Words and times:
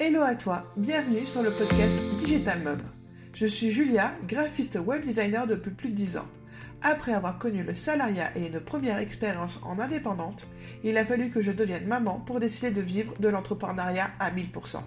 Hello 0.00 0.22
à 0.22 0.36
toi, 0.36 0.62
bienvenue 0.76 1.26
sur 1.26 1.42
le 1.42 1.50
podcast 1.50 1.96
Digital 2.20 2.60
Mum. 2.62 2.78
Je 3.34 3.46
suis 3.46 3.72
Julia, 3.72 4.12
graphiste 4.28 4.76
web 4.76 5.02
designer 5.02 5.48
depuis 5.48 5.72
plus 5.72 5.88
de 5.88 5.96
10 5.96 6.18
ans. 6.18 6.28
Après 6.82 7.12
avoir 7.12 7.36
connu 7.40 7.64
le 7.64 7.74
salariat 7.74 8.30
et 8.36 8.46
une 8.46 8.60
première 8.60 8.98
expérience 8.98 9.58
en 9.64 9.80
indépendante, 9.80 10.46
il 10.84 10.96
a 10.98 11.04
fallu 11.04 11.30
que 11.30 11.40
je 11.40 11.50
devienne 11.50 11.88
maman 11.88 12.20
pour 12.20 12.38
décider 12.38 12.70
de 12.70 12.80
vivre 12.80 13.12
de 13.18 13.28
l'entrepreneuriat 13.28 14.12
à 14.20 14.30
1000%. 14.30 14.78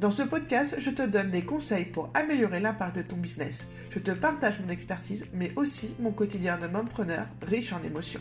Dans 0.00 0.10
ce 0.10 0.24
podcast, 0.24 0.74
je 0.76 0.90
te 0.90 1.06
donne 1.06 1.30
des 1.30 1.44
conseils 1.44 1.84
pour 1.84 2.10
améliorer 2.12 2.58
l'impact 2.58 2.96
de 2.96 3.02
ton 3.02 3.18
business. 3.18 3.68
Je 3.90 4.00
te 4.00 4.10
partage 4.10 4.58
mon 4.58 4.72
expertise, 4.72 5.26
mais 5.32 5.52
aussi 5.54 5.94
mon 6.00 6.10
quotidien 6.10 6.58
de 6.58 6.66
mompreneur 6.66 7.28
riche 7.42 7.72
en 7.72 7.82
émotions. 7.84 8.20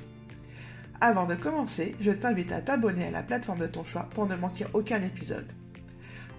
Avant 1.02 1.26
de 1.26 1.34
commencer, 1.34 1.96
je 2.00 2.12
t'invite 2.12 2.52
à 2.52 2.62
t'abonner 2.62 3.08
à 3.08 3.12
la 3.12 3.24
plateforme 3.24 3.62
de 3.62 3.66
ton 3.66 3.84
choix 3.84 4.08
pour 4.14 4.28
ne 4.28 4.36
manquer 4.36 4.68
aucun 4.76 5.02
épisode. 5.02 5.52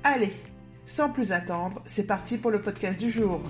Allez, 0.05 0.33
sans 0.85 1.11
plus 1.11 1.31
attendre, 1.31 1.81
c'est 1.87 2.09
parti 2.09 2.37
pour 2.37 2.51
le 2.51 2.61
podcast 2.61 2.99
du 2.99 3.09
jour. 3.09 3.41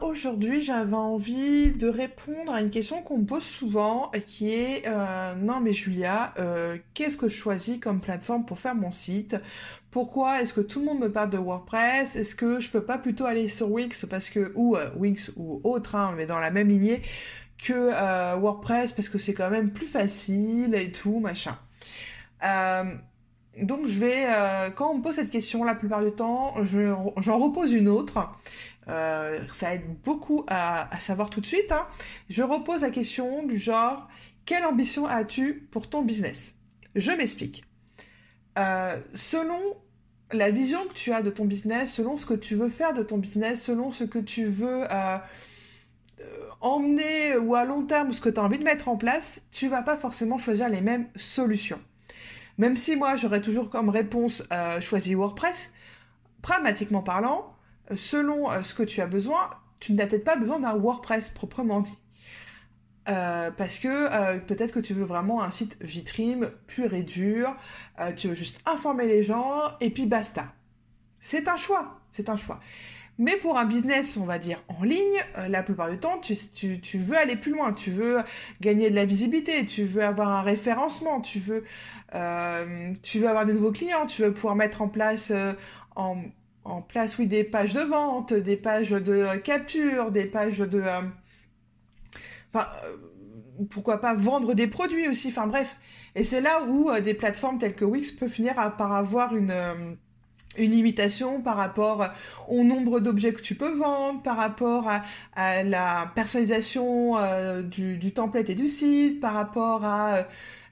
Aujourd'hui, 0.00 0.62
j'avais 0.62 0.94
envie 0.94 1.72
de 1.72 1.88
répondre 1.88 2.52
à 2.52 2.60
une 2.60 2.70
question 2.70 3.02
qu'on 3.02 3.18
me 3.18 3.26
pose 3.26 3.42
souvent, 3.42 4.12
qui 4.26 4.52
est 4.52 4.86
euh, 4.86 5.34
non 5.34 5.58
mais 5.58 5.72
Julia, 5.72 6.34
euh, 6.38 6.78
qu'est-ce 6.94 7.16
que 7.16 7.28
je 7.28 7.36
choisis 7.36 7.80
comme 7.80 8.00
plateforme 8.00 8.46
pour 8.46 8.60
faire 8.60 8.76
mon 8.76 8.92
site? 8.92 9.36
Pourquoi 9.90 10.40
est-ce 10.40 10.52
que 10.54 10.60
tout 10.60 10.78
le 10.78 10.86
monde 10.86 11.00
me 11.00 11.10
parle 11.10 11.30
de 11.30 11.38
WordPress? 11.38 12.14
Est-ce 12.14 12.36
que 12.36 12.60
je 12.60 12.70
peux 12.70 12.84
pas 12.84 12.96
plutôt 12.96 13.24
aller 13.24 13.48
sur 13.48 13.72
Wix? 13.72 14.06
Parce 14.08 14.30
que 14.30 14.52
ou 14.54 14.76
euh, 14.76 14.88
Wix 14.96 15.32
ou 15.34 15.60
autre, 15.64 15.96
hein, 15.96 16.14
mais 16.16 16.26
dans 16.26 16.38
la 16.38 16.52
même 16.52 16.68
lignée 16.68 17.02
que 17.58 18.36
WordPress 18.38 18.92
parce 18.92 19.08
que 19.08 19.18
c'est 19.18 19.34
quand 19.34 19.50
même 19.50 19.72
plus 19.72 19.86
facile 19.86 20.74
et 20.74 20.92
tout 20.92 21.20
machin 21.20 21.56
donc 23.62 23.86
je 23.86 23.98
vais, 23.98 24.26
quand 24.76 24.90
on 24.90 24.98
me 24.98 25.02
pose 25.02 25.14
cette 25.14 25.30
question 25.30 25.64
la 25.64 25.74
plupart 25.74 26.04
du 26.04 26.12
temps, 26.12 26.54
j'en 26.62 27.38
repose 27.38 27.72
une 27.72 27.88
autre 27.88 28.28
euh, 28.88 29.40
ça 29.52 29.74
aide 29.74 29.82
beaucoup 30.04 30.44
à, 30.48 30.88
savoir 31.00 31.30
tout 31.30 31.40
de 31.40 31.46
suite. 31.46 31.72
Hein. 31.72 31.86
Je 32.28 32.42
repose 32.42 32.82
la 32.82 32.90
question 32.90 33.44
du 33.44 33.58
genre 33.58 34.08
quelle 34.44 34.64
ambition 34.64 35.06
as-tu 35.06 35.54
pour 35.70 35.88
ton 35.88 36.02
business? 36.02 36.54
Je 36.94 37.10
m'explique. 37.10 37.64
Euh, 38.58 38.96
selon 39.14 39.58
la 40.32 40.50
vision 40.50 40.86
que 40.86 40.94
tu 40.94 41.12
as 41.12 41.22
de 41.22 41.30
ton 41.30 41.44
business, 41.44 41.92
selon 41.92 42.16
ce 42.16 42.26
que 42.26 42.34
tu 42.34 42.54
veux 42.54 42.68
faire 42.68 42.94
de 42.94 43.02
ton 43.02 43.18
business, 43.18 43.62
selon 43.62 43.90
ce 43.90 44.04
que 44.04 44.18
tu 44.18 44.46
veux 44.46 44.84
euh, 44.90 45.18
emmener 46.60 47.36
ou 47.36 47.54
à 47.54 47.64
long 47.64 47.84
terme, 47.84 48.12
ce 48.12 48.20
que 48.20 48.28
tu 48.28 48.38
as 48.38 48.44
envie 48.44 48.58
de 48.58 48.64
mettre 48.64 48.88
en 48.88 48.96
place, 48.96 49.42
tu 49.50 49.68
vas 49.68 49.82
pas 49.82 49.98
forcément 49.98 50.38
choisir 50.38 50.68
les 50.68 50.80
mêmes 50.80 51.08
solutions. 51.16 51.80
Même 52.58 52.76
si 52.76 52.96
moi 52.96 53.16
j'aurais 53.16 53.40
toujours 53.40 53.70
comme 53.70 53.88
réponse 53.90 54.42
choisi 54.80 55.14
WordPress, 55.14 55.72
pragmatiquement 56.42 57.02
parlant, 57.02 57.56
selon 57.94 58.50
euh, 58.50 58.62
ce 58.62 58.74
que 58.74 58.82
tu 58.82 59.00
as 59.00 59.06
besoin, 59.06 59.50
tu 59.78 59.92
n'as 59.92 60.06
peut-être 60.06 60.24
pas 60.24 60.36
besoin 60.36 60.58
d'un 60.58 60.74
WordPress 60.74 61.30
proprement 61.30 61.80
dit. 61.80 61.98
Euh, 63.08 63.52
parce 63.52 63.78
que 63.78 63.88
euh, 63.88 64.38
peut-être 64.38 64.72
que 64.72 64.80
tu 64.80 64.92
veux 64.92 65.04
vraiment 65.04 65.42
un 65.42 65.50
site 65.50 65.76
vitrine 65.80 66.50
pur 66.66 66.92
et 66.92 67.04
dur, 67.04 67.54
tu 68.16 68.28
veux 68.28 68.34
juste 68.34 68.60
informer 68.66 69.06
les 69.06 69.22
gens 69.22 69.62
et 69.80 69.90
puis 69.90 70.06
basta. 70.06 70.52
C'est 71.20 71.48
un 71.48 71.56
choix, 71.56 72.00
c'est 72.10 72.28
un 72.28 72.36
choix. 72.36 72.60
Mais 73.18 73.36
pour 73.36 73.58
un 73.58 73.64
business, 73.64 74.18
on 74.18 74.24
va 74.26 74.38
dire 74.38 74.62
en 74.68 74.82
ligne, 74.84 75.20
la 75.48 75.62
plupart 75.62 75.90
du 75.90 75.98
temps, 75.98 76.18
tu, 76.18 76.36
tu, 76.80 76.98
veux 76.98 77.16
aller 77.16 77.36
plus 77.36 77.52
loin, 77.52 77.72
tu 77.72 77.90
veux 77.90 78.18
gagner 78.60 78.90
de 78.90 78.94
la 78.94 79.06
visibilité, 79.06 79.64
tu 79.64 79.84
veux 79.84 80.02
avoir 80.02 80.28
un 80.28 80.42
référencement, 80.42 81.22
tu 81.22 81.38
veux, 81.38 81.64
tu 83.02 83.18
veux 83.18 83.28
avoir 83.28 83.46
de 83.46 83.52
nouveaux 83.52 83.72
clients, 83.72 84.04
tu 84.04 84.20
veux 84.20 84.34
pouvoir 84.34 84.54
mettre 84.54 84.82
en 84.82 84.88
place 84.88 85.32
en 85.94 86.18
en 86.66 86.82
place, 86.82 87.18
oui, 87.18 87.26
des 87.26 87.44
pages 87.44 87.72
de 87.72 87.80
vente, 87.80 88.32
des 88.32 88.56
pages 88.56 88.90
de 88.90 89.36
capture, 89.36 90.10
des 90.10 90.24
pages 90.24 90.58
de... 90.58 90.80
Euh, 90.80 91.02
enfin, 92.52 92.66
euh, 92.84 92.96
pourquoi 93.70 94.00
pas 94.00 94.14
vendre 94.14 94.54
des 94.54 94.66
produits 94.66 95.08
aussi, 95.08 95.28
enfin 95.28 95.46
bref. 95.46 95.78
Et 96.14 96.24
c'est 96.24 96.40
là 96.40 96.64
où 96.64 96.90
euh, 96.90 97.00
des 97.00 97.14
plateformes 97.14 97.58
telles 97.58 97.74
que 97.74 97.84
Wix 97.84 98.12
peuvent 98.12 98.30
finir 98.30 98.54
par 98.76 98.92
avoir 98.92 99.34
une... 99.36 99.52
une 100.58 100.72
limitation 100.72 101.40
par 101.40 101.56
rapport 101.56 102.06
au 102.48 102.62
nombre 102.62 103.00
d'objets 103.00 103.32
que 103.32 103.42
tu 103.42 103.54
peux 103.54 103.74
vendre, 103.74 104.22
par 104.22 104.36
rapport 104.36 104.88
à, 105.34 105.62
la 105.62 106.10
personnalisation 106.14 107.16
du, 107.64 107.98
du, 107.98 108.12
template 108.12 108.50
et 108.50 108.54
du 108.54 108.68
site, 108.68 109.20
par 109.20 109.34
rapport 109.34 109.84
à 109.84 110.26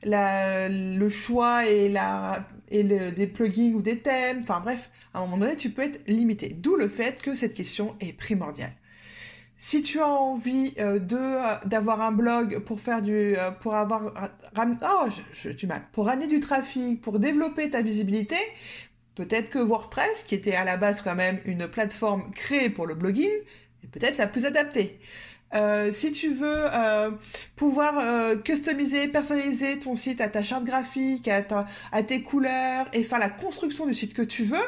la, 0.05 0.69
le 0.69 1.09
choix 1.09 1.67
et, 1.67 1.89
la, 1.89 2.47
et 2.71 2.83
le, 2.83 3.11
des 3.11 3.27
plugins 3.27 3.73
ou 3.75 3.83
des 3.83 3.99
thèmes, 3.99 4.41
enfin 4.43 4.61
bref, 4.61 4.91
à 5.13 5.19
un 5.19 5.23
moment 5.23 5.39
donné, 5.39 5.57
tu 5.57 5.71
peux 5.71 5.83
être 5.83 6.01
limité. 6.07 6.49
D'où 6.49 6.77
le 6.77 6.89
fait 6.89 7.23
que 7.23 7.35
cette 7.35 7.55
question 7.55 7.97
est 8.01 8.13
primordiale. 8.13 8.73
Si 9.57 9.83
tu 9.83 10.01
as 10.01 10.09
envie 10.09 10.75
euh, 10.81 10.99
de 10.99 11.17
euh, 11.17 11.57
d'avoir 11.65 12.01
un 12.01 12.11
blog 12.11 12.59
pour 12.65 12.81
faire 12.81 13.03
du 13.03 13.37
euh, 13.37 13.53
pour 13.53 13.77
avoir 13.77 14.13
oh 14.57 15.07
je, 15.33 15.51
je, 15.51 15.67
pour 15.93 16.07
ramener 16.07 16.27
du 16.27 16.41
trafic 16.41 17.01
pour 17.01 17.21
développer 17.21 17.71
ta 17.71 17.81
visibilité 17.81 18.37
peut-être 19.15 19.51
que 19.51 19.59
WordPress 19.59 20.25
qui 20.27 20.35
était 20.35 20.55
à 20.55 20.65
la 20.65 20.77
base 20.77 21.03
quand 21.03 21.15
même 21.15 21.39
une 21.45 21.67
plateforme 21.69 22.31
créée 22.33 22.71
pour 22.71 22.87
le 22.87 22.95
blogging 22.95 23.31
est 23.83 23.87
peut-être 23.89 24.19
la 24.19 24.27
plus 24.27 24.47
adaptée. 24.47 24.99
Si 25.93 26.11
tu 26.11 26.33
veux 26.33 26.65
pouvoir 27.55 28.43
customiser, 28.43 29.07
personnaliser 29.07 29.79
ton 29.79 29.95
site 29.95 30.21
à 30.21 30.29
ta 30.29 30.43
charte 30.43 30.65
graphique, 30.65 31.29
à, 31.29 32.03
tes 32.03 32.23
couleurs 32.23 32.87
et 32.93 33.05
faire 33.05 33.21
la 33.21 33.31
construction 33.31 33.87
du 33.87 33.95
site 33.95 34.15
que 34.15 34.23
tu 34.23 34.43
veux, 34.43 34.67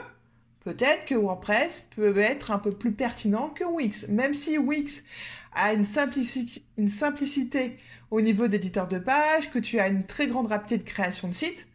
Peut-être 0.66 1.04
que 1.04 1.14
WordPress 1.14 1.86
peut 1.94 2.18
être 2.18 2.50
un 2.50 2.58
peu 2.58 2.72
plus 2.72 2.90
pertinent 2.90 3.50
que 3.50 3.62
Wix, 3.62 4.08
même 4.08 4.34
si 4.34 4.58
Wix 4.58 5.04
a 5.52 5.72
une, 5.72 5.84
simplicité 5.84 7.78
au 8.10 8.20
niveau 8.20 8.48
d'éditeur 8.48 8.88
de 8.88 8.98
page, 8.98 9.48
que 9.50 9.60
tu 9.60 9.78
as 9.78 9.86
une 9.86 10.02
très 10.02 10.26
grande 10.26 10.48
rapidité 10.48 10.78
de 10.78 10.82
création 10.82 11.28
de 11.28 11.34
site, 11.34 11.68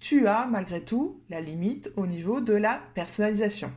tu 0.00 0.26
as 0.26 0.46
malgré 0.46 0.82
tout 0.82 1.20
la 1.28 1.40
limite 1.40 1.92
au 1.96 2.06
niveau 2.06 2.40
de 2.40 2.54
la 2.54 2.80
personnalisation. 2.94 3.70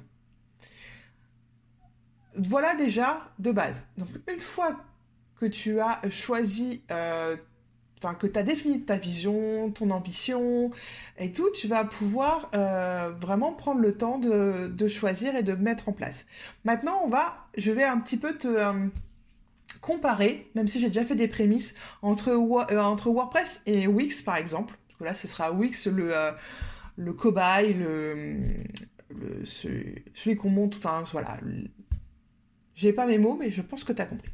Voilà 2.36 2.76
déjà 2.76 3.30
de 3.40 3.52
base. 3.52 3.86
Donc 3.98 4.10
une 4.32 4.40
fois 4.40 4.80
que 5.36 5.46
tu 5.46 5.80
as 5.80 6.00
choisi 6.10 6.82
euh, 6.90 7.36
enfin 8.04 8.16
que 8.16 8.28
tu 8.28 8.40
as 8.40 8.44
défini 8.44 8.82
ta 8.82 8.98
vision, 8.98 9.70
ton 9.72 9.90
ambition 9.92 10.72
et 11.18 11.32
tout, 11.32 11.50
tu 11.52 11.68
vas 11.68 11.84
pouvoir 11.84 12.50
euh, 12.54 13.12
vraiment 13.20 13.54
prendre 13.54 13.82
le 13.82 13.96
temps 13.96 14.18
de, 14.18 14.88
choisir 14.88 15.36
et 15.36 15.44
de 15.44 15.54
mettre 15.54 15.90
en 15.90 15.94
place. 15.94 16.26
Maintenant, 16.66 17.02
on 17.04 17.10
va, 17.10 17.48
je 17.58 17.72
vais 17.72 17.84
un 17.84 18.00
petit 18.00 18.18
peu 18.18 18.38
te 18.38 18.48
euh, 18.48 18.74
comparer, 19.82 20.50
même 20.56 20.68
si 20.68 20.80
j'ai 20.80 20.88
déjà 20.88 21.06
fait 21.06 21.16
des 21.16 21.28
prémices 21.28 21.76
entre, 22.02 22.32
entre 22.76 23.10
WordPress 23.10 23.62
et 23.66 23.88
Wix 23.88 24.22
par 24.22 24.38
exemple. 24.38 24.76
Parce 25.04 25.22
que 25.22 25.26
là, 25.26 25.28
ce 25.28 25.28
sera 25.28 25.52
Wix 25.52 25.88
le 25.88 26.14
le 26.96 27.14
cobaye, 27.14 27.74
le, 27.74 28.38
le 29.10 29.46
celui, 29.46 30.36
qu'on 30.36 30.50
monte, 30.50 30.76
enfin 30.76 31.04
voilà. 31.12 31.40
J'ai 32.76 32.94
pas 32.94 33.06
mes 33.06 33.18
mots, 33.18 33.36
mais 33.36 33.52
je 33.52 33.62
pense 33.62 33.84
que 33.84 33.94
tu 33.94 34.02
as 34.02 34.06
compris. 34.06 34.32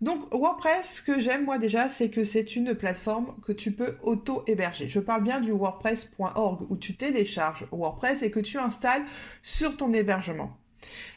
Donc 0.00 0.32
WordPress, 0.32 0.96
ce 0.96 1.02
que 1.02 1.20
j'aime 1.20 1.44
moi 1.44 1.58
déjà, 1.58 1.88
c'est 1.88 2.08
que 2.08 2.24
c'est 2.24 2.56
une 2.56 2.74
plateforme 2.74 3.34
que 3.42 3.52
tu 3.52 3.72
peux 3.72 3.98
auto-héberger. 4.02 4.88
Je 4.88 4.98
parle 4.98 5.22
bien 5.22 5.40
du 5.40 5.52
wordpress.org 5.52 6.70
où 6.70 6.76
tu 6.76 6.96
télécharges 6.96 7.66
WordPress 7.70 8.22
et 8.22 8.30
que 8.30 8.40
tu 8.40 8.56
installes 8.58 9.04
sur 9.42 9.76
ton 9.76 9.92
hébergement. 9.92 10.56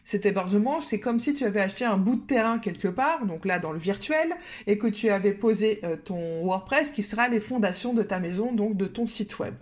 Cet 0.06 0.25
hébergement, 0.25 0.81
c'est 0.81 1.00
comme 1.00 1.19
si 1.19 1.34
tu 1.34 1.46
avais 1.46 1.62
acheté 1.62 1.85
un 1.85 1.97
bout 1.97 2.16
de 2.16 2.25
terrain 2.25 2.59
quelque 2.59 2.88
part, 2.88 3.25
donc 3.25 3.46
là 3.46 3.59
dans 3.59 3.72
le 3.72 3.79
virtuel, 3.79 4.34
et 4.68 4.78
que 4.78 4.88
tu 4.88 5.09
avais 5.09 5.34
posé 5.34 5.79
euh, 5.84 5.96
ton 5.96 6.44
WordPress 6.46 6.91
qui 6.91 7.03
sera 7.03 7.29
les 7.29 7.40
fondations 7.40 7.94
de 7.94 8.03
ta 8.03 8.19
maison, 8.19 8.52
donc 8.52 8.75
de 8.75 8.85
ton 8.85 9.06
site 9.07 9.40
web. 9.40 9.56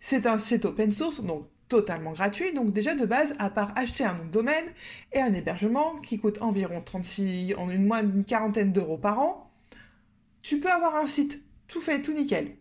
C'est 0.00 0.26
un 0.26 0.38
site 0.38 0.64
open 0.64 0.92
source, 0.92 1.22
donc 1.22 1.48
totalement 1.68 2.12
gratuit. 2.12 2.52
Donc 2.52 2.72
déjà 2.72 2.94
de 2.94 3.06
base, 3.06 3.34
à 3.38 3.50
part 3.50 3.72
acheter 3.76 4.04
un 4.04 4.14
nom 4.14 4.24
de 4.24 4.30
domaine 4.30 4.66
et 5.12 5.20
un 5.20 5.32
hébergement 5.32 5.96
qui 6.02 6.18
coûte 6.18 6.40
environ 6.40 6.80
36, 6.80 7.54
en 7.56 7.70
une 7.70 7.86
moins 7.86 8.02
d'une 8.02 8.24
quarantaine 8.24 8.72
d'euros 8.72 8.98
par 8.98 9.18
an, 9.18 9.50
tu 10.42 10.60
peux 10.60 10.70
avoir 10.70 10.96
un 10.96 11.06
site 11.06 11.42
tout 11.66 11.80
fait, 11.80 12.02
tout 12.02 12.12
nickel. 12.12 12.56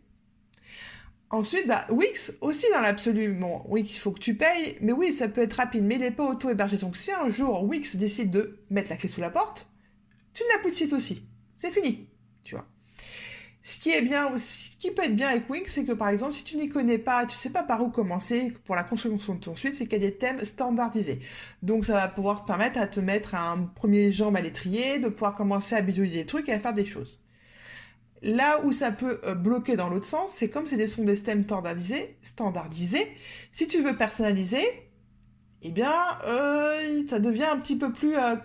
Ensuite, 1.33 1.65
bah, 1.65 1.88
Wix, 1.89 2.38
aussi 2.41 2.68
dans 2.71 2.80
l'absolu, 2.80 3.33
bon, 3.33 3.63
Wix, 3.68 3.95
il 3.95 4.00
faut 4.00 4.12
que 4.12 4.19
tu 4.19 4.35
payes, 4.35 4.77
mais 4.81 4.91
oui, 4.91 5.12
ça 5.12 5.27
peut 5.27 5.41
être 5.41 5.53
rapide, 5.53 5.83
mais 5.83 5.95
il 5.95 6.01
n'est 6.01 6.12
pas 6.12 6.30
auto-hébergé. 6.30 6.77
Donc 6.77 6.95
si 6.95 7.12
un 7.12 7.27
jour 7.27 7.63
Wix 7.63 7.95
décide 7.95 8.30
de 8.30 8.59
mettre 8.69 8.91
la 8.91 8.97
clé 8.97 9.09
sous 9.09 9.19
la 9.19 9.31
porte, 9.31 9.68
tu 10.35 10.44
n'as 10.47 10.59
plus 10.59 10.69
de 10.69 10.75
site 10.75 10.94
aussi. 10.94 11.27
C'est 11.57 11.71
fini, 11.71 12.07
tu 12.44 12.53
vois. 12.53 12.68
Ce 13.63 13.80
qui 13.80 13.89
est 13.89 14.03
bien 14.03 14.38
ce 14.38 14.88
peut 14.89 15.06
être 15.06 15.15
bien 15.15 15.30
avec 15.30 15.50
Wix, 15.50 15.74
c'est 15.74 15.85
que 15.85 15.94
par 15.94 16.09
exemple, 16.09 16.33
si 16.33 16.44
tu 16.44 16.56
n'y 16.56 16.69
connais 16.69 17.00
pas, 17.00 17.25
tu 17.25 17.35
sais 17.35 17.50
pas 17.50 17.63
par 17.63 17.81
où 17.81 17.89
commencer 17.89 18.53
pour 18.65 18.75
la 18.75 18.83
construction 18.83 19.33
de 19.33 19.39
ton 19.39 19.56
site, 19.56 19.74
c'est 19.74 19.88
qu'il 19.88 20.03
y 20.03 20.06
a 20.06 20.09
des 20.09 20.15
thèmes 20.15 20.45
standardisés. 20.45 21.19
Donc 21.63 21.85
ça 21.85 21.94
va 21.94 22.07
pouvoir 22.09 22.44
te 22.44 22.47
permettre 22.47 22.80
à 22.80 22.85
te 22.85 23.00
mettre 23.00 23.33
un 23.33 23.71
premier 23.74 24.12
jambe 24.12 24.35
à 24.35 24.41
l'étrier, 24.41 25.00
de 25.00 25.07
pouvoir 25.07 25.33
commencer 25.33 25.74
à 25.74 25.81
bidouiller 25.81 26.19
des 26.19 26.25
trucs 26.27 26.47
et 26.47 26.53
à 26.53 26.59
faire 26.59 26.74
des 26.74 26.85
choses. 26.85 27.24
Là 28.23 28.61
où 28.63 28.71
ça 28.71 28.91
peut 28.91 29.19
euh, 29.25 29.35
bloquer 29.35 29.75
dans 29.75 29.89
l'autre 29.89 30.05
sens, 30.05 30.31
c'est 30.31 30.49
comme 30.49 30.65
c'est 30.65 30.77
des 30.77 30.87
sont 30.87 31.03
des 31.03 31.21
thèmes 31.21 31.43
standardisés, 31.43 32.15
standardisés. 32.21 33.05
Si 33.51 33.67
tu 33.67 33.81
veux 33.81 33.97
personnaliser, 33.97 34.65
eh 35.61 35.71
bien, 35.71 35.93
euh, 36.25 37.03
ça 37.09 37.19
devient 37.19 37.43
un 37.43 37.57
petit 37.57 37.75
peu 37.75 37.91
plus 37.91 38.15
euh, 38.15 38.37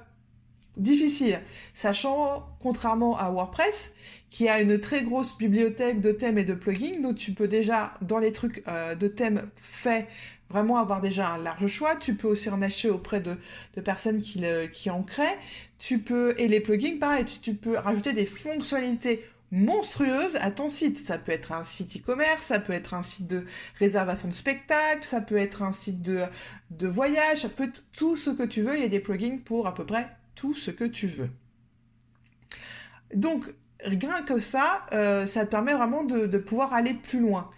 difficile. 0.77 1.41
Sachant, 1.75 2.49
contrairement 2.61 3.17
à 3.17 3.31
WordPress, 3.31 3.93
qui 4.31 4.49
a 4.49 4.61
une 4.61 4.81
très 4.81 5.05
grosse 5.05 5.39
bibliothèque 5.39 6.01
de 6.01 6.11
thèmes 6.11 6.39
et 6.39 6.45
de 6.45 6.55
plugins, 6.55 7.01
donc 7.01 7.15
tu 7.15 7.33
peux 7.33 7.47
déjà, 7.47 7.95
dans 8.03 8.19
les 8.19 8.33
trucs 8.33 8.65
de 8.67 9.09
thèmes 9.09 9.49
faits, 9.63 10.07
vraiment 10.51 10.77
avoir 10.77 11.01
déjà 11.01 11.31
un 11.31 11.39
large 11.39 11.67
choix. 11.67 11.97
Tu 11.97 12.15
peux 12.15 12.29
aussi 12.29 12.51
en 12.51 12.61
acheter 12.61 12.91
auprès 12.91 13.21
de, 13.21 13.37
personnes 13.81 14.21
qui, 14.21 14.45
qui 14.73 14.91
en 14.91 15.03
créent. 15.03 15.39
Tu 15.79 15.99
peux, 15.99 16.35
et 16.37 16.47
les 16.47 16.61
plugins, 16.61 16.99
pareil, 16.99 17.25
tu 17.25 17.55
peux 17.55 17.79
rajouter 17.79 18.13
des 18.13 18.27
fonctionnalités 18.27 19.25
monstrueuse 19.51 20.37
à 20.37 20.51
ton 20.51 20.69
site. 20.69 20.99
Ça 20.99 21.19
peut 21.19 21.33
être 21.33 21.53
un 21.53 21.65
site 21.65 21.97
e-commerce, 21.97 22.43
ça 22.43 22.59
peut 22.59 22.73
être 22.73 22.95
un 22.95 23.03
site 23.03 23.27
de 23.27 23.45
réservation 23.79 24.29
de 24.29 24.35
spectacle, 24.35 25.05
ça 25.05 25.21
peut 25.21 25.37
être 25.37 25.63
un 25.63 25.73
site 25.73 26.03
de, 26.03 26.29
voyage, 26.87 27.43
ça 27.43 27.49
peut 27.49 27.65
être 27.65 27.85
tout 27.97 28.17
ce 28.17 28.31
que 28.31 28.43
tu 28.43 28.63
veux. 28.63 28.77
Il 28.77 28.83
y 28.83 28.87
a 28.87 28.89
des 28.89 29.01
plugins 29.01 29.39
pour 29.45 29.67
à 29.67 29.75
peu 29.75 29.87
près 29.87 30.09
tout 30.35 30.55
ce 30.55 30.71
que 30.71 30.85
tu 30.85 31.07
veux. 31.07 31.31
Donc, 33.15 33.53
rien 33.81 34.23
que 34.23 34.41
ça, 34.41 34.87
euh, 34.93 35.27
ça 35.27 35.47
te 35.47 35.51
permet 35.51 35.75
vraiment 35.75 36.05
de, 36.05 36.39
pouvoir 36.39 36.75
aller 36.75 36.95
plus 36.95 37.21
loin. 37.21 37.51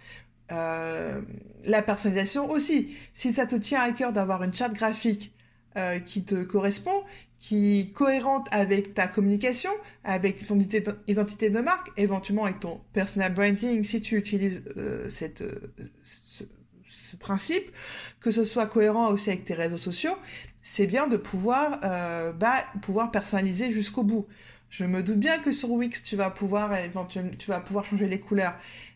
Euh, 0.51 1.21
la 1.63 1.81
personnalisation 1.81 2.49
aussi. 2.49 2.95
Si 3.13 3.31
ça 3.31 3.45
te 3.45 3.55
tient 3.55 3.81
à 3.81 3.91
cœur 3.91 4.11
d'avoir 4.11 4.43
une 4.43 4.53
charte 4.53 4.73
graphique 4.73 5.33
euh, 5.77 5.99
qui 5.99 6.23
te 6.23 6.43
correspond, 6.43 7.03
qui 7.41 7.79
est 7.79 7.91
cohérente 7.91 8.47
avec 8.51 8.93
ta 8.93 9.07
communication, 9.07 9.71
avec 10.03 10.45
ton 10.45 10.59
identité 10.59 11.49
de 11.49 11.59
marque, 11.59 11.89
éventuellement 11.97 12.45
avec 12.45 12.59
ton 12.59 12.81
personal 12.93 13.33
branding 13.33 13.83
si 13.83 13.99
tu 13.99 14.15
utilises 14.15 14.61
euh, 14.77 15.09
cette, 15.09 15.41
euh, 15.41 15.73
ce, 16.03 17.15
principe, 17.19 17.71
que 18.19 18.31
ce 18.31 18.45
soit 18.45 18.67
cohérent 18.67 19.11
aussi 19.11 19.31
avec 19.31 19.43
tes 19.43 19.55
réseaux 19.55 19.79
sociaux, 19.79 20.15
c'est 20.61 20.85
bien 20.85 21.07
de 21.07 21.17
pouvoir, 21.17 21.79
euh, 21.83 22.31
bah, 22.31 22.63
pouvoir 22.83 23.09
personnaliser 23.09 23.73
jusqu'au 23.73 24.03
bout. 24.03 24.27
Je 24.69 24.85
me 24.85 25.01
doute 25.01 25.19
bien 25.19 25.39
que 25.39 25.51
sur 25.51 25.71
Wix, 25.71 26.03
tu 26.03 26.15
vas 26.15 26.29
pouvoir 26.29 26.77
éventuellement, 26.77 27.31
tu 27.37 27.49
vas 27.49 27.59
pouvoir 27.59 27.85
changer 27.85 28.07
les 28.07 28.19
couleurs, 28.19 28.53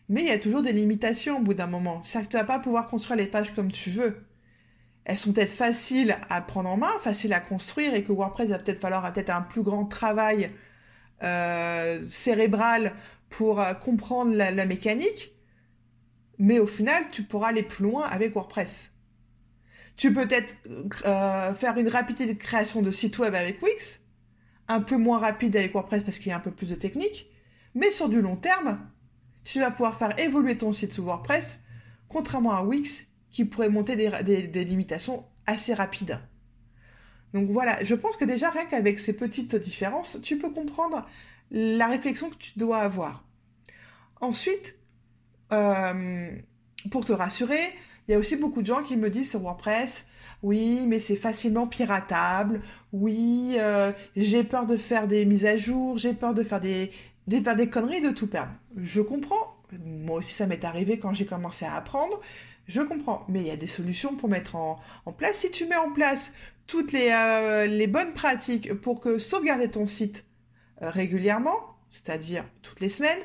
mais 0.08 0.22
il 0.22 0.28
y 0.28 0.30
a 0.30 0.38
toujours 0.38 0.62
des 0.62 0.72
limitations 0.72 1.38
au 1.38 1.42
bout 1.42 1.54
d'un 1.54 1.66
moment. 1.66 2.00
C'est-à-dire 2.04 2.28
que 2.28 2.32
tu 2.32 2.38
vas 2.38 2.44
pas 2.44 2.60
pouvoir 2.60 2.86
construire 2.86 3.16
les 3.18 3.26
pages 3.26 3.52
comme 3.54 3.72
tu 3.72 3.90
veux 3.90 4.16
elles 5.06 5.18
sont 5.18 5.32
peut-être 5.32 5.52
faciles 5.52 6.16
à 6.28 6.40
prendre 6.40 6.68
en 6.68 6.76
main, 6.76 6.90
faciles 7.00 7.32
à 7.32 7.38
construire, 7.38 7.94
et 7.94 8.02
que 8.02 8.12
WordPress 8.12 8.48
va 8.48 8.58
peut-être 8.58 8.80
falloir 8.80 9.12
peut-être 9.12 9.30
un 9.30 9.40
plus 9.40 9.62
grand 9.62 9.84
travail 9.84 10.50
euh, 11.22 12.04
cérébral 12.08 12.92
pour 13.30 13.60
euh, 13.60 13.72
comprendre 13.74 14.34
la, 14.34 14.66
mécanique, 14.66 15.32
mais 16.38 16.58
au 16.58 16.66
final, 16.66 17.04
tu 17.12 17.22
pourras 17.22 17.50
aller 17.50 17.62
plus 17.62 17.84
loin 17.84 18.04
avec 18.04 18.34
WordPress. 18.34 18.90
Tu 19.94 20.12
peux 20.12 20.26
peut-être 20.26 20.52
euh, 21.06 21.54
faire 21.54 21.78
une 21.78 21.88
rapidité 21.88 22.26
de 22.26 22.36
création 22.36 22.82
de 22.82 22.90
site 22.90 23.16
web 23.20 23.32
avec 23.32 23.62
Wix, 23.62 24.00
un 24.66 24.80
peu 24.80 24.96
moins 24.96 25.20
rapide 25.20 25.56
avec 25.56 25.72
WordPress 25.72 26.02
parce 26.02 26.18
qu'il 26.18 26.30
y 26.30 26.32
a 26.32 26.36
un 26.36 26.40
peu 26.40 26.50
plus 26.50 26.70
de 26.70 26.74
technique, 26.74 27.30
mais 27.76 27.92
sur 27.92 28.08
du 28.08 28.20
long 28.20 28.34
terme, 28.34 28.80
tu 29.44 29.60
vas 29.60 29.70
pouvoir 29.70 29.98
faire 29.98 30.18
évoluer 30.18 30.58
ton 30.58 30.72
site 30.72 30.92
sous 30.92 31.04
WordPress, 31.04 31.60
contrairement 32.08 32.54
à 32.54 32.64
Wix 32.64 33.06
qui 33.36 33.44
pourrait 33.44 33.68
monter 33.68 33.96
des, 33.96 34.64
limitations 34.64 35.26
assez 35.44 35.74
rapides. 35.74 36.18
Donc 37.34 37.50
voilà, 37.50 37.84
je 37.84 37.94
pense 37.94 38.16
que 38.16 38.24
déjà 38.24 38.48
rien 38.48 38.64
qu'avec 38.64 38.98
ces 38.98 39.14
petites 39.14 39.54
différences, 39.56 40.16
tu 40.22 40.38
peux 40.38 40.48
comprendre 40.48 41.06
la 41.50 41.86
réflexion 41.86 42.30
que 42.30 42.36
tu 42.36 42.58
dois 42.58 42.78
avoir. 42.78 43.26
Ensuite, 44.22 44.76
euh, 45.52 46.30
pour 46.90 47.04
te 47.04 47.12
rassurer, 47.12 47.60
il 48.08 48.12
y 48.12 48.14
a 48.14 48.18
aussi 48.18 48.36
beaucoup 48.36 48.62
de 48.62 48.66
gens 48.66 48.82
qui 48.82 48.96
me 48.96 49.10
disent 49.10 49.28
sur 49.28 49.42
WordPress, 49.42 50.06
oui, 50.42 50.86
mais 50.86 50.98
c'est 50.98 51.16
facilement 51.16 51.66
piratable, 51.66 52.62
oui, 52.94 53.56
euh, 53.58 53.92
j'ai 54.16 54.44
peur 54.44 54.64
de 54.64 54.78
faire 54.78 55.08
des 55.08 55.26
mises 55.26 55.44
à 55.44 55.58
jour, 55.58 55.98
j'ai 55.98 56.14
peur 56.14 56.32
de 56.32 56.42
faire 56.42 56.62
des, 56.62 56.90
des, 57.26 57.42
faire 57.42 57.54
des 57.54 57.68
conneries, 57.68 58.00
de 58.00 58.12
tout 58.12 58.28
perdre. 58.28 58.52
Je 58.78 59.02
comprends, 59.02 59.58
moi 59.84 60.20
aussi 60.20 60.32
ça 60.32 60.46
m'est 60.46 60.64
arrivé 60.64 60.98
quand 60.98 61.12
j'ai 61.12 61.26
commencé 61.26 61.66
à 61.66 61.74
apprendre, 61.74 62.18
je 62.68 62.82
comprends, 62.82 63.24
mais 63.28 63.40
il 63.40 63.46
y 63.46 63.50
a 63.50 63.56
des 63.56 63.68
solutions 63.68 64.16
pour 64.16 64.28
mettre 64.28 64.56
en, 64.56 64.80
place. 65.16 65.36
Si 65.36 65.50
tu 65.50 65.66
mets 65.66 65.76
en 65.76 65.92
place 65.92 66.32
toutes 66.66 66.92
les, 66.92 67.10
euh, 67.10 67.86
bonnes 67.86 68.12
pratiques 68.12 68.74
pour 68.74 69.00
que 69.00 69.18
sauvegarder 69.18 69.68
ton 69.68 69.86
site 69.86 70.24
euh, 70.82 70.90
régulièrement, 70.90 71.58
c'est-à-dire 71.90 72.44
toutes 72.62 72.80
les 72.80 72.88
semaines, 72.88 73.20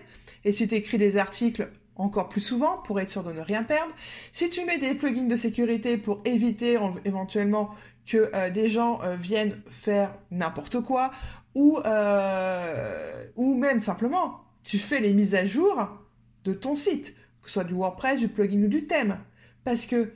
et 0.45 0.51
si 0.51 0.67
tu 0.67 0.75
écris 0.75 0.97
des 0.97 1.17
articles 1.17 1.71
encore 1.95 2.29
plus 2.29 2.41
souvent 2.41 2.77
pour 2.77 2.99
être 2.99 3.09
sûr 3.09 3.23
de 3.23 3.31
ne 3.31 3.41
rien 3.41 3.63
perdre, 3.63 3.93
si 4.31 4.49
tu 4.49 4.63
mets 4.65 4.77
des 4.77 4.93
plugins 4.93 5.27
de 5.27 5.35
sécurité 5.35 5.97
pour 5.97 6.21
éviter 6.23 6.77
éventuellement 7.03 7.71
que 8.05 8.29
euh, 8.33 8.49
des 8.49 8.69
gens 8.69 9.01
viennent 9.17 9.59
faire 9.69 10.13
n'importe 10.29 10.81
quoi, 10.81 11.11
ou, 11.53 11.79
ou 13.35 13.55
même 13.55 13.81
simplement, 13.81 14.41
tu 14.63 14.79
fais 14.79 14.99
les 14.99 15.13
mises 15.13 15.35
à 15.35 15.45
jour 15.45 15.89
de 16.43 16.53
ton 16.53 16.75
site, 16.75 17.13
que 17.41 17.47
ce 17.47 17.53
soit 17.53 17.63
du 17.63 17.73
WordPress, 17.73 18.19
du 18.19 18.29
plugin 18.29 18.63
ou 18.63 18.67
du 18.67 18.85
thème. 18.85 19.17
Parce 19.63 19.85
que 19.85 20.13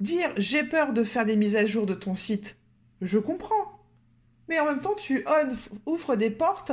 dire 0.00 0.30
j'ai 0.36 0.64
peur 0.64 0.92
de 0.92 1.04
faire 1.04 1.24
des 1.24 1.36
mises 1.36 1.56
à 1.56 1.66
jour 1.66 1.86
de 1.86 1.94
ton 1.94 2.14
site, 2.14 2.56
je 3.00 3.18
comprends. 3.18 3.78
Mais 4.48 4.58
en 4.58 4.64
même 4.64 4.80
temps, 4.80 4.94
tu 4.94 5.24
ouvres 5.86 6.16
des 6.16 6.30
portes 6.30 6.72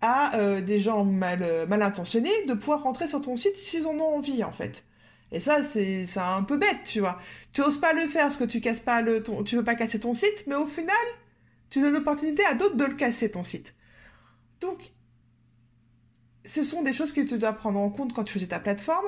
à 0.00 0.36
euh, 0.36 0.60
des 0.60 0.80
gens 0.80 1.04
mal, 1.04 1.42
euh, 1.42 1.66
mal 1.66 1.82
intentionnés 1.82 2.42
de 2.46 2.54
pouvoir 2.54 2.82
rentrer 2.82 3.08
sur 3.08 3.20
ton 3.20 3.36
site 3.36 3.56
s'ils 3.56 3.86
en 3.86 3.94
ont 3.98 4.16
envie, 4.16 4.42
en 4.42 4.52
fait. 4.52 4.84
Et 5.32 5.40
ça, 5.40 5.64
c'est 5.64 6.06
un 6.18 6.42
peu 6.42 6.56
bête, 6.56 6.84
tu 6.84 7.00
vois. 7.00 7.18
Tu 7.52 7.62
oses 7.62 7.80
pas 7.80 7.92
le 7.92 8.06
faire 8.08 8.24
parce 8.24 8.36
que 8.36 8.44
tu 8.44 8.60
casses 8.60 8.80
pas 8.80 9.02
le, 9.02 9.22
ton, 9.22 9.42
tu 9.42 9.56
veux 9.56 9.64
pas 9.64 9.74
casser 9.74 10.00
ton 10.00 10.14
site, 10.14 10.44
mais 10.46 10.54
au 10.54 10.66
final, 10.66 10.94
tu 11.70 11.80
donnes 11.80 11.94
l'opportunité 11.94 12.44
à 12.44 12.54
d'autres 12.54 12.76
de 12.76 12.84
le 12.84 12.94
casser, 12.94 13.30
ton 13.30 13.44
site. 13.44 13.74
Donc, 14.60 14.92
ce 16.44 16.62
sont 16.62 16.82
des 16.82 16.92
choses 16.92 17.12
que 17.12 17.20
tu 17.20 17.38
dois 17.38 17.52
prendre 17.52 17.80
en 17.80 17.90
compte 17.90 18.12
quand 18.12 18.24
tu 18.24 18.38
fais 18.38 18.46
ta 18.46 18.60
plateforme 18.60 19.06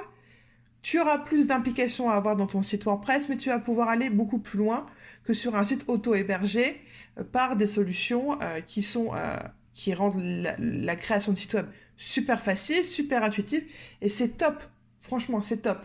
tu 0.87 1.01
auras 1.01 1.19
plus 1.19 1.49
d'implications 1.49 2.11
à 2.11 2.15
avoir 2.15 2.37
dans 2.37 2.47
ton 2.47 2.63
site 2.63 2.85
WordPress, 2.85 3.29
mais 3.29 3.37
tu 3.37 3.49
vas 3.49 3.59
pouvoir 3.59 3.89
aller 3.89 4.09
beaucoup 4.09 4.39
plus 4.39 4.57
loin 4.57 4.87
que 5.25 5.35
sur 5.35 5.57
un 5.57 5.65
site 5.65 5.85
auto-hébergé 5.89 6.81
euh, 7.19 7.25
par 7.25 7.57
des 7.57 7.67
solutions 7.67 8.41
euh, 8.41 8.61
qui 8.61 8.83
sont 8.83 9.11
euh, 9.13 9.37
qui 9.75 9.95
rendent 9.95 10.23
la, 10.61 10.95
création 10.95 11.33
de 11.33 11.39
site 11.39 11.55
web 11.55 11.67
super 11.97 12.41
facile, 12.41 12.85
super 12.85 13.25
intuitive, 13.25 13.65
et 14.01 14.09
c'est 14.09 14.37
top. 14.37 14.63
Franchement, 15.01 15.43
c'est 15.43 15.63
top. 15.63 15.85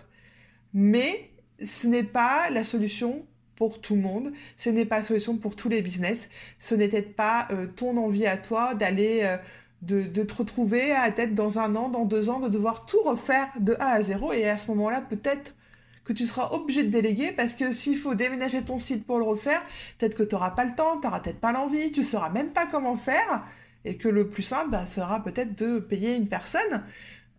Mais 0.75 1.31
ce 1.65 1.87
n'est 1.87 2.03
pas 2.03 2.51
la 2.51 2.63
solution 2.63 3.25
pour 3.55 3.81
tout 3.81 3.95
le 3.95 4.01
monde, 4.01 4.31
ce 4.55 4.69
n'est 4.69 4.85
pas 4.85 4.97
la 4.97 5.03
solution 5.03 5.35
pour 5.35 5.55
tous 5.55 5.67
les 5.67 5.81
business, 5.81 6.29
ce 6.59 6.75
n'est 6.75 6.87
peut-être 6.87 7.15
pas 7.15 7.47
ton 7.75 7.97
envie 7.97 8.27
à 8.27 8.37
toi 8.37 8.75
d'aller 8.75 9.37
de, 9.81 10.23
te 10.23 10.33
retrouver 10.33 10.91
à 10.91 11.07
être 11.07 11.33
dans 11.33 11.59
un 11.59 11.75
an, 11.75 11.89
dans 11.89 12.05
deux 12.05 12.29
ans, 12.29 12.39
de 12.39 12.49
devoir 12.49 12.85
tout 12.85 13.01
refaire 13.03 13.47
de 13.59 13.75
A 13.79 13.93
à 13.93 14.01
zéro. 14.01 14.31
Et 14.33 14.47
à 14.47 14.57
ce 14.57 14.69
moment-là, 14.71 15.01
peut-être 15.01 15.55
que 16.03 16.13
tu 16.13 16.25
seras 16.25 16.49
obligé 16.51 16.83
de 16.83 16.89
déléguer 16.89 17.31
parce 17.31 17.53
que 17.53 17.71
s'il 17.71 17.97
faut 17.97 18.15
déménager 18.15 18.63
ton 18.63 18.79
site 18.79 19.05
pour 19.05 19.17
le 19.19 19.25
refaire, 19.25 19.61
peut-être 19.97 20.15
que 20.15 20.23
tu 20.23 20.35
n'auras 20.35 20.51
pas 20.51 20.65
le 20.65 20.75
temps, 20.75 20.99
tu 20.99 21.07
n'auras 21.07 21.19
peut-être 21.19 21.39
pas 21.39 21.51
l'envie, 21.51 21.91
tu 21.91 22.01
ne 22.01 22.05
sauras 22.05 22.29
même 22.29 22.51
pas 22.51 22.67
comment 22.67 22.97
faire. 22.97 23.43
Et 23.83 23.97
que 23.97 24.07
le 24.07 24.27
plus 24.27 24.43
simple 24.43 24.69
bah, 24.69 24.85
sera 24.85 25.23
peut-être 25.23 25.55
de 25.57 25.79
payer 25.79 26.15
une 26.15 26.27
personne. 26.27 26.83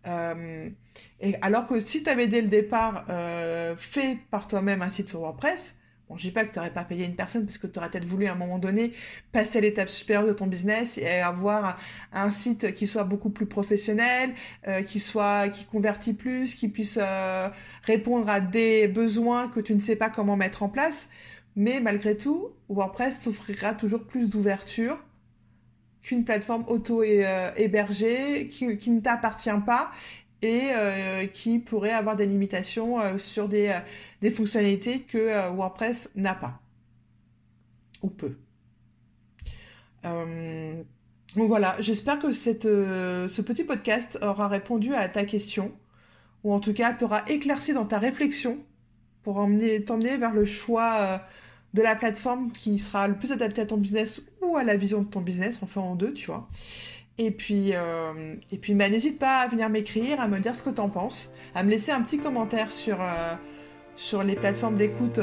Euh, 0.05 0.69
et 1.21 1.35
alors 1.41 1.65
que 1.65 1.79
si 1.85 2.03
tu 2.03 2.09
avais 2.09 2.27
dès 2.27 2.41
le 2.41 2.49
départ 2.49 3.05
euh, 3.09 3.75
fait 3.77 4.17
par 4.29 4.47
toi-même 4.47 4.81
un 4.81 4.91
site 4.91 5.07
sur 5.07 5.21
WordPress, 5.21 5.75
Bon, 6.13 6.19
je 6.19 6.27
dis 6.27 6.31
pas 6.31 6.45
que 6.45 6.53
tu 6.53 6.59
n'aurais 6.59 6.69
pas 6.69 6.83
payé 6.83 7.07
une 7.07 7.15
personne 7.15 7.43
parce 7.43 7.57
que 7.57 7.65
tu 7.65 7.79
aurais 7.79 7.89
peut-être 7.89 8.05
voulu 8.05 8.27
à 8.27 8.33
un 8.33 8.35
moment 8.35 8.59
donné 8.59 8.93
passer 9.31 9.57
à 9.57 9.61
l'étape 9.61 9.89
supérieure 9.89 10.27
de 10.27 10.33
ton 10.33 10.45
business 10.45 10.99
et 10.99 11.07
avoir 11.07 11.79
un, 12.11 12.29
site 12.29 12.75
qui 12.75 12.85
soit 12.85 13.03
beaucoup 13.03 13.31
plus 13.31 13.47
professionnel, 13.47 14.31
euh, 14.67 14.83
qui 14.83 14.99
soit 14.99 15.49
qui 15.49 15.65
convertit 15.65 16.13
plus, 16.13 16.53
qui 16.53 16.67
puisse 16.67 16.99
euh, 17.01 17.49
répondre 17.81 18.29
à 18.29 18.41
des 18.41 18.87
besoins 18.87 19.47
que 19.47 19.59
tu 19.59 19.73
ne 19.73 19.79
sais 19.79 19.95
pas 19.95 20.11
comment 20.11 20.35
mettre 20.35 20.61
en 20.61 20.69
place. 20.69 21.09
Mais 21.55 21.79
malgré 21.79 22.15
tout, 22.15 22.49
WordPress 22.69 23.23
t'offrira 23.23 23.73
toujours 23.73 24.03
plus 24.03 24.29
d'ouverture 24.29 24.99
qu'une 26.03 26.25
plateforme 26.25 26.63
auto-hébergée 26.67 28.43
euh, 28.43 28.47
qui, 28.49 28.77
qui 28.77 28.91
ne 28.91 28.99
t'appartient 28.99 29.49
pas 29.65 29.89
et 30.43 30.73
euh, 30.73 31.25
qui 31.25 31.57
pourrait 31.57 31.91
avoir 31.91 32.17
des 32.17 32.25
limitations 32.25 32.99
euh, 32.99 33.17
sur 33.17 33.47
des, 33.47 33.69
euh, 33.69 33.79
des, 34.21 34.29
fonctionnalités 34.29 34.99
que 34.99 35.49
WordPress 35.49 36.11
n'a 36.15 36.35
pas 36.35 36.59
ou 38.01 38.09
peu. 38.09 38.35
donc 40.03 41.47
voilà, 41.47 41.77
j'espère 41.79 42.19
que 42.19 42.33
ce 42.33 43.41
petit 43.41 43.63
podcast 43.63 44.19
aura 44.21 44.49
répondu 44.49 44.93
à 44.93 45.07
ta 45.07 45.23
question, 45.23 45.71
ou 46.43 46.51
en 46.51 46.59
tout 46.59 46.73
cas 46.73 46.91
t'aura 46.91 47.23
éclairci 47.29 47.73
dans 47.73 47.85
ta 47.85 47.99
réflexion 47.99 48.57
pour 49.23 49.35
t'emmener 49.85 50.17
vers 50.17 50.33
le 50.33 50.45
choix 50.45 51.21
de 51.73 51.81
la 51.81 51.95
plateforme 51.95 52.51
qui 52.51 52.77
sera 52.77 53.07
le 53.07 53.15
plus 53.15 53.31
adapté 53.31 53.61
à 53.61 53.65
ton 53.65 53.77
business 53.77 54.21
ou 54.41 54.57
à 54.57 54.65
la 54.65 54.75
vision 54.75 55.01
de 55.01 55.07
ton 55.07 55.21
business, 55.21 55.57
enfin 55.61 55.79
en 55.79 55.95
deux, 55.95 56.11
tu 56.11 56.25
vois. 56.25 56.49
Et 57.17 57.31
puis, 57.31 57.71
euh, 57.73 58.35
et 58.51 58.57
puis 58.57 58.73
bah, 58.73 58.89
n'hésite 58.89 59.19
pas 59.19 59.37
à 59.37 59.47
venir 59.47 59.69
m'écrire, 59.69 60.19
à 60.19 60.27
me 60.27 60.39
dire 60.39 60.55
ce 60.55 60.63
que 60.63 60.71
t'en 60.71 60.89
penses, 60.89 61.31
à 61.53 61.63
me 61.63 61.69
laisser 61.69 61.91
un 61.91 62.01
petit 62.01 62.17
commentaire 62.17 62.71
sur, 62.71 63.01
euh, 63.01 63.35
sur 63.95 64.23
les 64.23 64.35
plateformes 64.35 64.75
d'écoute 64.75 65.19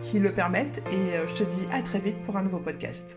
qui 0.00 0.18
le 0.18 0.32
permettent. 0.32 0.82
Et 0.90 1.28
je 1.28 1.34
te 1.34 1.44
dis 1.44 1.66
à 1.72 1.82
très 1.82 1.98
vite 1.98 2.16
pour 2.24 2.36
un 2.36 2.42
nouveau 2.42 2.58
podcast. 2.58 3.16